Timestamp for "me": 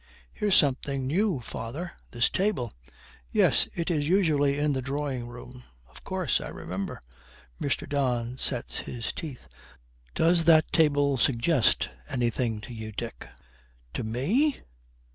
14.03-14.57